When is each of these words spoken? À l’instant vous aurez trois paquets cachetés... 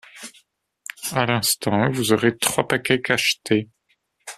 À 1.11 1.27
l’instant 1.27 1.91
vous 1.91 2.11
aurez 2.11 2.35
trois 2.35 2.67
paquets 2.67 3.01
cachetés... 3.01 3.69